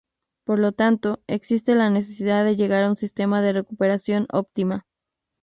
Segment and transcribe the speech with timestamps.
[0.45, 4.87] Por lo tanto, existe la necesidad de llegar a un sistema de recuperación óptima.